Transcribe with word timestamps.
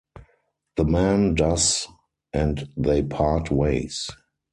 The 0.77 0.83
man 0.83 1.35
does 1.35 1.87
and 2.33 2.67
they 2.75 3.03
part 3.03 3.51
ways. 3.51 4.09